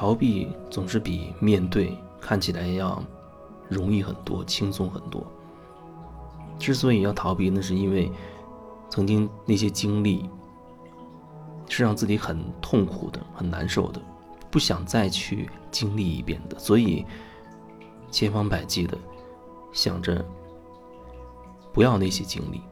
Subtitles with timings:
[0.00, 3.04] 逃避总是比面对看起来要
[3.68, 5.22] 容易很多、轻松很多。
[6.58, 8.10] 之所以要逃避，那是因为
[8.88, 10.26] 曾经那些经历
[11.68, 14.00] 是让自己很痛苦的、很难受的，
[14.50, 17.04] 不想再去经历一遍的，所以
[18.10, 18.96] 千方百计的
[19.70, 20.24] 想着
[21.74, 22.62] 不要那些经历，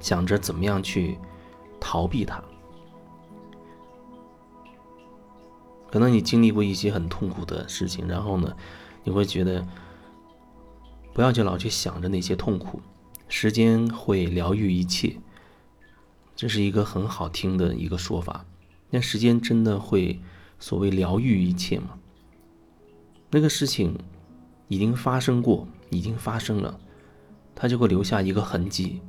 [0.00, 1.16] 想着怎么样去
[1.78, 2.42] 逃避它。
[5.90, 8.54] 可能你经历过一些很痛苦的事情，然后呢，
[9.04, 9.66] 你会觉得
[11.14, 12.80] 不要去老去想着那些痛苦，
[13.28, 15.16] 时间会疗愈一切，
[16.36, 18.44] 这是一个很好听的一个说法。
[18.90, 20.20] 那时间真的会
[20.58, 21.98] 所谓疗愈一切吗？
[23.30, 23.98] 那个事情
[24.68, 26.78] 已经发生过，已经发生了，
[27.54, 29.00] 它就会留下一个痕迹，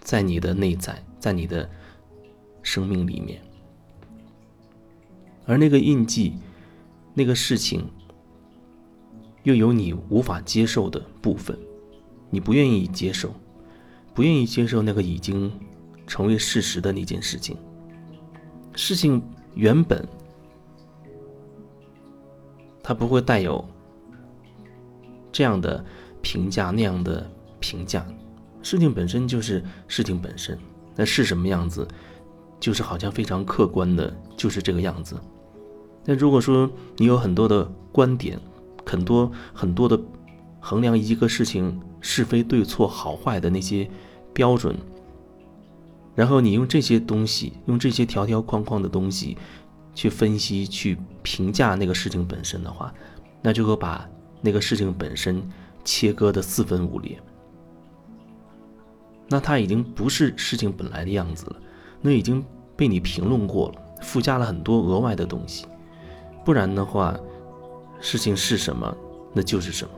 [0.00, 1.68] 在你的内在，在你的
[2.62, 3.40] 生命里面。
[5.46, 6.34] 而那个印记，
[7.14, 7.88] 那个事情，
[9.44, 11.56] 又有你无法接受的部分，
[12.28, 13.32] 你不愿意接受，
[14.12, 15.50] 不愿意接受那个已经
[16.06, 17.56] 成为事实的那件事情。
[18.74, 19.22] 事情
[19.54, 20.06] 原本
[22.82, 23.64] 它不会带有
[25.32, 25.82] 这样的
[26.20, 27.30] 评价那样的
[27.60, 28.04] 评价，
[28.62, 30.58] 事情本身就是事情本身，
[30.96, 31.86] 那是什么样子，
[32.58, 35.16] 就是好像非常客观的，就是这个样子。
[36.06, 38.40] 那如果说你有很多的观点，
[38.86, 40.00] 很多很多的
[40.60, 43.90] 衡量一个事情是非对错好坏的那些
[44.32, 44.76] 标准，
[46.14, 49.36] 然后你用这些东西，用这些条条框框的东西
[49.94, 52.94] 去分析、去评价那个事情本身的话，
[53.42, 54.08] 那就会把
[54.40, 55.42] 那个事情本身
[55.84, 57.18] 切割的四分五裂。
[59.28, 61.56] 那它已经不是事情本来的样子了，
[62.00, 62.44] 那已经
[62.76, 65.66] 被你评论过了，附加了很多额外的东西。
[66.46, 67.18] 不然的话，
[68.00, 68.96] 事情是什么，
[69.32, 69.90] 那就是什么。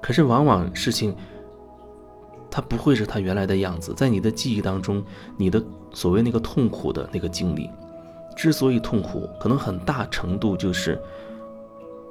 [0.00, 1.16] 可是往往事情，
[2.48, 3.92] 它不会是它原来的样子。
[3.94, 5.04] 在你的记忆当中，
[5.36, 5.60] 你的
[5.92, 7.68] 所谓那个痛苦的那个经历，
[8.36, 10.96] 之所以痛苦，可能很大程度就是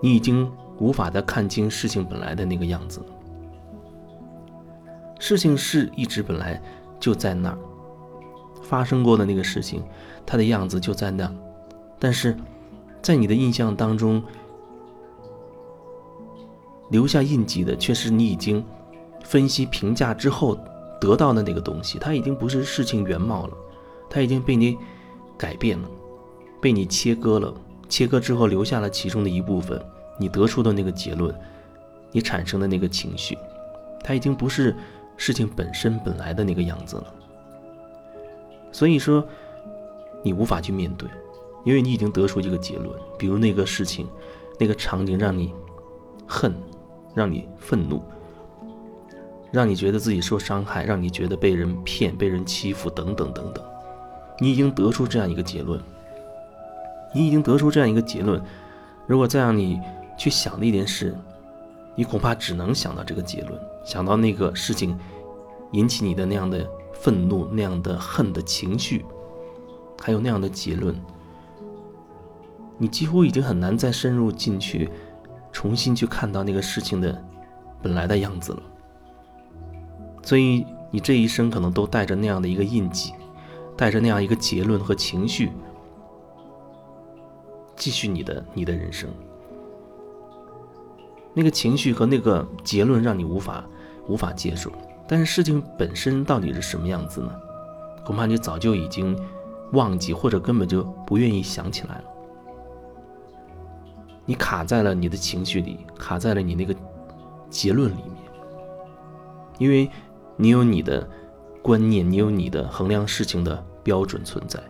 [0.01, 3.01] 你已经无法再看清事情本来的那个样子。
[5.19, 6.61] 事情是一直本来
[6.99, 7.57] 就在那儿
[8.61, 9.81] 发生过的那个事情，
[10.25, 11.33] 它的样子就在那儿，
[11.97, 12.35] 但是。
[13.01, 14.21] 在你的印象当中，
[16.89, 18.63] 留下印记的却是你已经
[19.23, 20.57] 分析评价之后
[20.99, 21.97] 得到的那个东西。
[21.99, 23.57] 它已经不是事情原貌了，
[24.09, 24.77] 它已经被你
[25.37, 25.89] 改变了，
[26.61, 27.53] 被你切割了。
[27.89, 29.81] 切割之后留下了其中的一部分，
[30.19, 31.33] 你得出的那个结论，
[32.11, 33.37] 你产生的那个情绪，
[34.03, 34.75] 它已经不是
[35.15, 37.13] 事情本身本来的那个样子了。
[38.73, 39.25] 所以说，
[40.21, 41.09] 你无法去面对。
[41.63, 44.07] 因为你已经得出一个结论，比如那个事情、
[44.59, 45.53] 那个场景让你
[46.25, 46.55] 恨，
[47.13, 48.01] 让你愤怒，
[49.51, 53.63] 让你觉得自己受伤害，让你觉得被人骗、被人欺负等等等等。
[54.39, 55.81] 你已经得出这样一个结论，
[57.13, 58.41] 你已经得出这样一个结论。
[59.05, 59.79] 如果再让你
[60.17, 61.17] 去想那件事，
[61.95, 64.97] 你恐怕只能想到这个结论，想到那个事情
[65.71, 69.03] 引起你的那样的愤怒、那样的恨的情绪，
[70.01, 70.95] 还有那样的结论。
[72.77, 74.89] 你几乎已经很难再深入进去，
[75.51, 77.23] 重新去看到那个事情的
[77.81, 78.61] 本来的样子了。
[80.21, 83.13] 所以你这一生可能都带着那样的一个印记，
[83.75, 85.51] 带着那样一个结论和情绪，
[87.75, 89.09] 继续你的你的人生。
[91.33, 93.63] 那个情绪和那个结论让你无法
[94.07, 94.71] 无法接受，
[95.07, 97.31] 但是事情本身到底是什么样子呢？
[98.03, 99.17] 恐怕你早就已经
[99.73, 102.03] 忘记，或者根本就不愿意想起来了。
[104.27, 106.75] 你卡在了你的情绪里，卡在了你那个
[107.49, 108.31] 结论里面，
[109.57, 109.89] 因为
[110.35, 111.09] 你有你的
[111.61, 114.61] 观念，你有你的衡量事情的标准存在，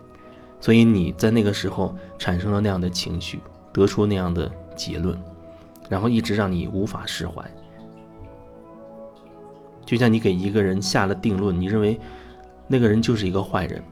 [0.60, 3.40] 所以你在那个时候产生了那样的情绪，
[3.72, 5.20] 得出那样的结论，
[5.88, 7.44] 然后一直让你无法释怀。
[9.84, 11.98] 就像你给一个人下了定论，你认为
[12.68, 13.82] 那个人就是一个坏人。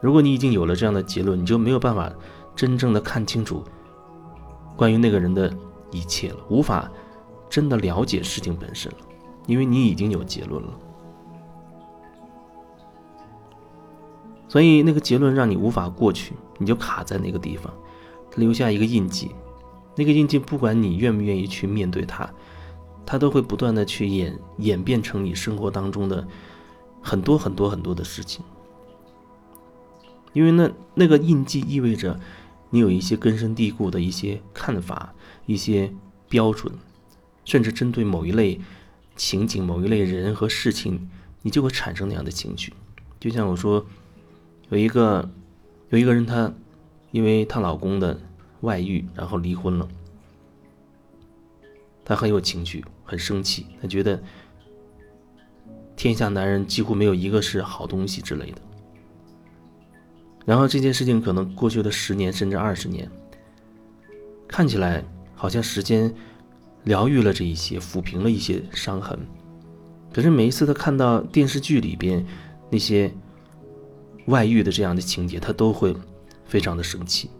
[0.00, 2.10] 如果你已经有了这样的结论，你就没有办法
[2.56, 3.62] 真正的看清楚
[4.76, 5.52] 关于那个人的
[5.90, 6.90] 一切了，无法
[7.48, 8.98] 真的了解事情本身了，
[9.46, 10.70] 因为你已经有结论了。
[14.48, 17.72] 所以那个结论让你无法过去，你就卡在那个地方，
[18.36, 19.30] 留下一个印记。
[19.94, 22.28] 那个印记不管你愿不愿意去面对它，
[23.04, 26.26] 它都会不断的去演演变成你生活当中的
[27.02, 28.44] 很多很多很多的事情。
[30.32, 32.18] 因为那那个印记意味着
[32.70, 35.12] 你有一些根深蒂固的一些看法、
[35.46, 35.92] 一些
[36.28, 36.72] 标准，
[37.44, 38.60] 甚至针对某一类
[39.16, 41.10] 情景、某一类人和事情，
[41.42, 42.72] 你就会产生那样的情绪。
[43.18, 43.84] 就像我说，
[44.68, 45.28] 有一个
[45.88, 46.52] 有一个人，她
[47.10, 48.18] 因为她老公的
[48.60, 49.88] 外遇，然后离婚了，
[52.04, 54.22] 她很有情绪，很生气，她觉得
[55.96, 58.62] 天下男人几乎没有一个是好东西之类的。
[60.50, 63.08] 然后这件事情可能过去了十年甚至二十年，
[64.48, 66.12] 看起来好像时间
[66.82, 69.16] 疗愈了这一些，抚平了一些伤痕。
[70.12, 72.26] 可是每一次他看到电视剧里边
[72.68, 73.14] 那些
[74.26, 75.94] 外遇的这样的情节，他都会
[76.44, 77.30] 非常的生气。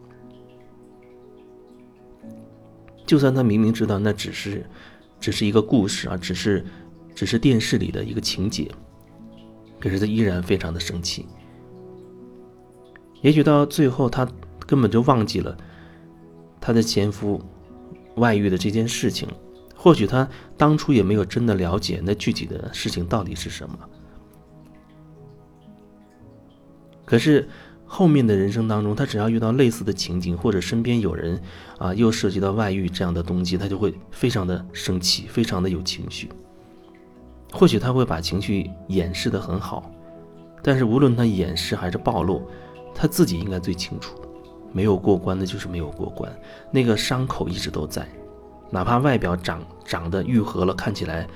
[3.04, 4.64] 就算他明明知道那只是
[5.18, 6.64] 只是一个故事啊，只是
[7.12, 8.70] 只是电视里的一个情节，
[9.80, 11.26] 可是他依然非常的生气。
[13.20, 14.26] 也许到最后，她
[14.66, 15.56] 根本就忘记了
[16.60, 17.40] 她的前夫
[18.16, 19.28] 外遇的这件事情。
[19.76, 23.78] 或许她当初也没有真的了解那具体的事情到底是什么。
[27.04, 27.48] 可是
[27.86, 31.40] 后面的人生当中，她只要遇到类似的情景，或者身边有人
[31.78, 36.28] 啊又涉及到外遇这样的东西，她就会非常的生气，非常的有情绪。
[37.52, 39.90] 或许她会把情绪掩饰的很好，
[40.62, 42.46] 但是无论她掩饰还是暴露。
[43.00, 44.14] 他自己应该最清楚，
[44.74, 46.30] 没有过关的就是没有过关，
[46.70, 48.06] 那个伤口一直都在，
[48.68, 51.26] 哪怕外表长长得愈合了，看起来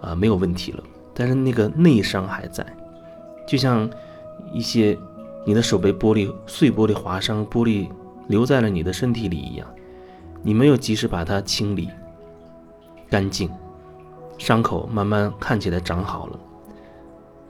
[0.00, 2.64] 啊没有问题了，但是那个内伤还在，
[3.46, 3.86] 就像
[4.50, 4.98] 一些
[5.44, 7.86] 你的手被玻璃碎玻璃划伤，玻璃
[8.28, 9.68] 留在了你的身体里一样，
[10.42, 11.90] 你没有及时把它清理
[13.10, 13.50] 干净，
[14.38, 16.40] 伤口慢慢看起来长好了，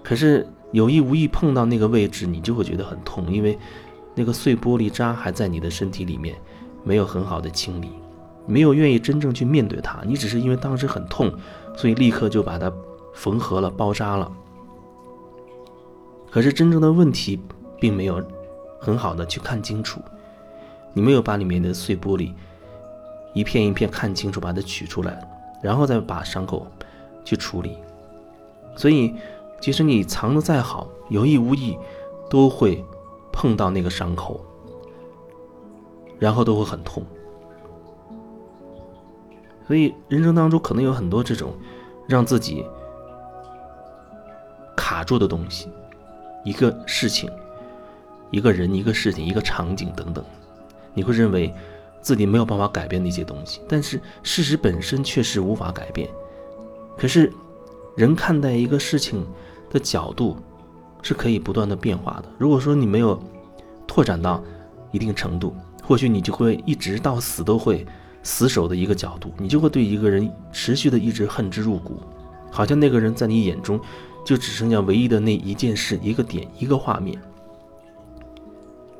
[0.03, 0.45] 可是。
[0.75, 3.56] 有意无意碰到那个位置，你就会觉得很痛，因为
[4.12, 6.35] 那个碎玻璃渣还在你的身体里面，
[6.82, 7.91] 没有很好的清理，
[8.44, 10.03] 没有愿意真正去面对它。
[10.05, 11.32] 你只是因为当时很痛，
[11.76, 12.73] 所以立刻就把它
[13.15, 14.29] 缝合了、包扎了。
[16.29, 17.38] 可是真正的问题
[17.79, 18.20] 并没有
[18.81, 20.00] 很好的去看清楚，
[20.93, 22.32] 你没有把里面的碎玻璃
[23.32, 25.25] 一片一片看清楚，把它取出来，
[25.62, 26.67] 然后再把伤口
[27.25, 27.79] 去处理，
[28.75, 29.15] 所以。
[29.65, 31.75] 即使你藏的再好，有意无意
[32.29, 32.85] 都会
[33.33, 34.45] 碰到那个伤口，
[36.19, 37.03] 然后都会很痛。
[39.67, 41.55] 所以人生当中可能有很多这种
[42.07, 42.63] 让自己
[44.77, 45.71] 卡住的东西，
[46.45, 47.31] 一个事情、
[48.31, 50.23] 一个人、一个事情、一个场景等等，
[50.93, 51.51] 你会认为
[52.03, 56.07] 自己没有办法改变那些东西，但是事实本身却是无法改变。
[56.99, 57.33] 可是
[57.97, 59.27] 人看待一个事情。
[59.75, 60.37] 的角度
[61.03, 62.25] 是可以不断的变化的。
[62.38, 63.21] 如果说你没有
[63.87, 64.43] 拓展到
[64.93, 67.85] 一定程度，或许你就会一直到死都会
[68.23, 71.99] 死守的一个角度，你就会对一个人持续的一直恨之入骨，
[72.50, 73.79] 好像那个人在你眼中
[74.25, 77.20] 就只剩下唯一的那一件事、一个点、一个画面。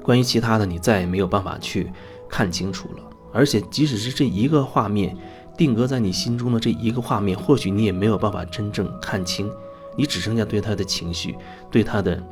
[0.03, 1.91] 关于其他的，你再也没有办法去
[2.29, 3.05] 看清楚了。
[3.33, 5.17] 而且，即使是这一个画面
[5.57, 9.51] 定格在你心中的这一个画面，或许你也没有办法真正看清。
[9.97, 11.37] 你只剩下对他的情绪、
[11.71, 12.23] 对他的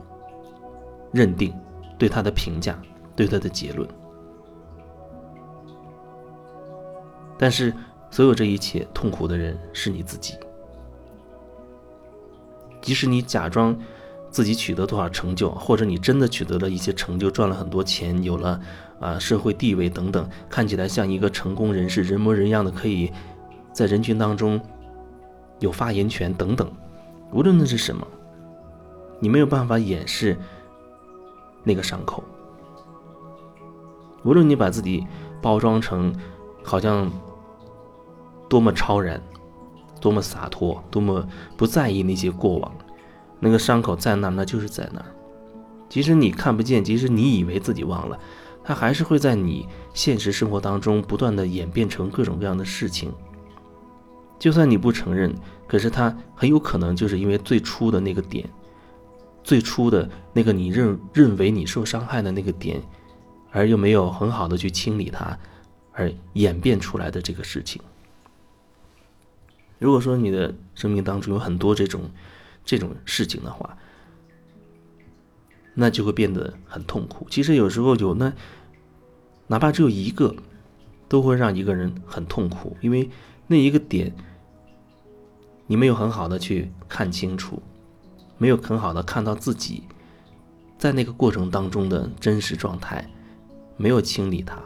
[1.13, 1.55] 认定、
[1.99, 2.81] 对他的评价、
[3.15, 3.89] 对他的结论。
[7.39, 7.75] 但是，
[8.11, 10.35] 所有这一切痛苦的人是你自己。
[12.81, 13.77] 即使你假装
[14.31, 18.61] 自己取得多少成就，或者你真的取得了一些成就，赚了很多钱，有了
[19.01, 23.13] 啊社会地位等等，看起来像一个成功人士，人模人样的，可以
[23.73, 24.61] 在人群当中
[25.61, 26.71] 有发言权等等。
[27.33, 28.07] 无论那是什么，
[29.19, 30.37] 你没有办法掩饰
[31.65, 32.23] 那个伤口。
[34.23, 35.07] 无论你把自己
[35.41, 36.15] 包装成
[36.63, 37.11] 好像
[38.49, 39.21] 多么超然、
[40.01, 42.73] 多么洒脱、多么不在意那些过往，
[43.41, 45.07] 那个伤口在那儿，那就是在那儿。
[45.89, 48.19] 即使你看不见，即使你以为自己忘了，
[48.63, 53.13] 它还是会在你现实生活当中不断的演变成各种各样的事情。
[54.39, 55.35] 就算你不承认，
[55.73, 58.47] 可是他很有可能就是因为最初的那个点，
[59.43, 62.79] 最初的那个你认认为你受伤害的那个点，
[63.51, 65.35] 而又没有很好的去清理它，
[65.95, 67.81] 而演变出来的这个事情。
[69.79, 72.03] 如果说你的生命当中有很多这种
[72.67, 73.79] 这种事情的话，
[75.73, 77.27] 那就会变得很痛苦。
[77.31, 78.31] 其实有时候有那，
[79.47, 80.37] 哪怕只有一个，
[81.09, 83.09] 都会让一个人很痛苦，因为
[83.47, 84.15] 那一个点。
[85.67, 87.63] 你没有很好的去看清楚，
[88.39, 89.85] 没有很好的看到自己
[90.77, 93.09] 在那个过程当中的真实状态，
[93.77, 94.59] 没有清理它，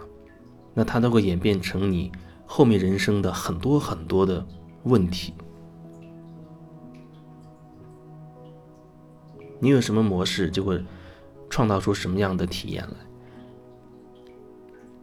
[0.75, 2.11] 那它都会演变成你
[2.45, 4.45] 后面人生的很多很多的
[4.85, 5.35] 问题。
[9.59, 10.85] 你有什么模式，就会
[11.49, 12.95] 创造出什么样的体验来。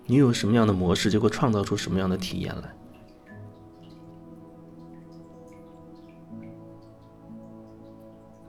[0.05, 2.75] 你有什么样的模式，就会创造出什么样的体验来。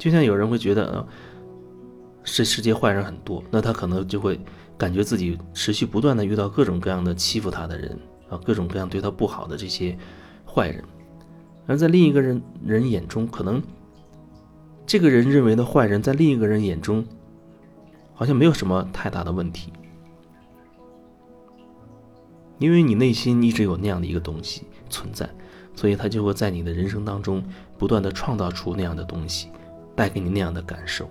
[0.05, 1.09] 就像有人会觉得，呃，
[2.25, 4.39] 这世界坏人很多，那他可能就会
[4.77, 9.97] 感觉自己持续不断的遇到各种各样的欺负他的人啊，各种各样对他不好的这些
[10.45, 10.85] 坏人。
[11.67, 13.63] 而在另一个人人眼中，可能
[14.85, 17.03] 这个人认为的坏人，在另一个人眼中，
[18.13, 19.73] 好像没有什么太大的问题。
[22.59, 25.27] 因为你内心一直有那样的一个东西存在，
[25.75, 27.43] 所以他就会在你的人生当中
[27.79, 29.49] 不断的创造出那样的东西，
[29.95, 31.09] 带给你那样的感受。